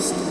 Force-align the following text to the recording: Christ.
Christ. 0.00 0.29